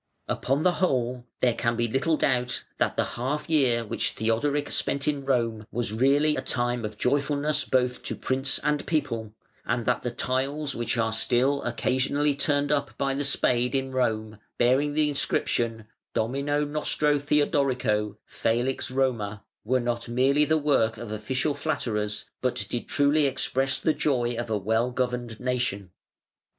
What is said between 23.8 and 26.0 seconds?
joy of a well governed nation.